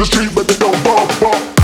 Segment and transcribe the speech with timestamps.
[0.00, 1.59] the street, but they don't bump, bump.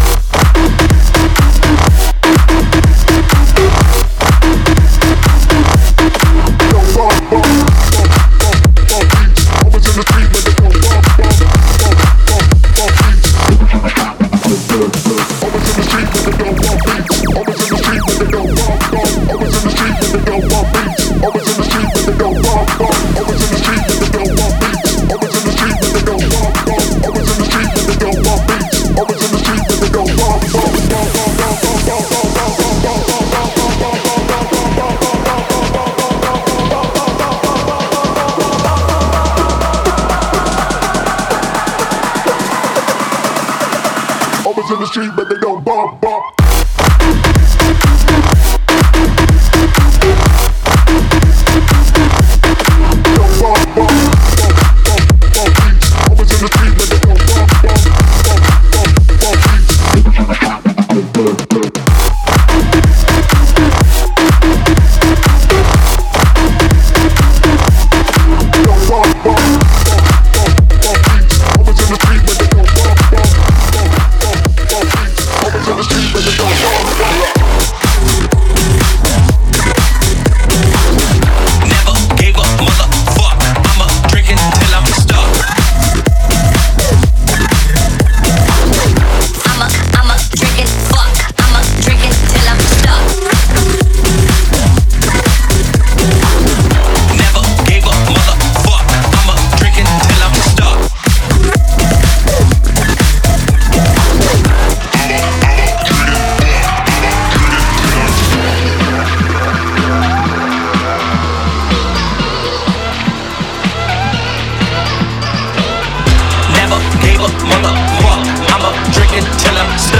[119.25, 119.96] until I'm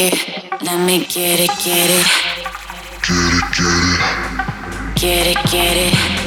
[0.00, 2.06] it, let me get it, get it.
[3.06, 4.20] Get it, get it.
[4.96, 6.19] Get it, get it.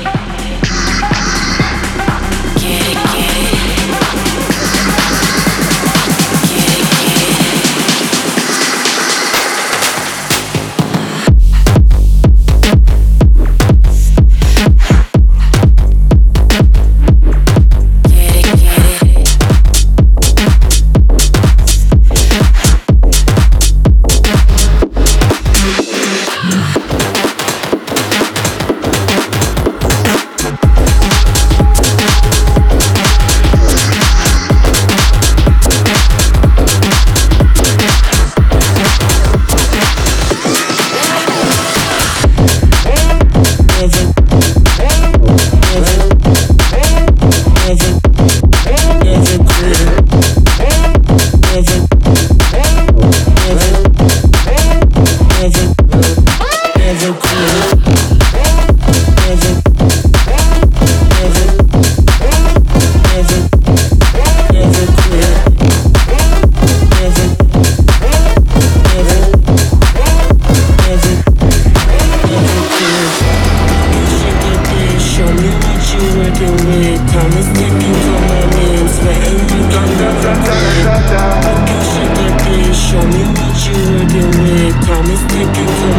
[85.07, 85.93] mistaken.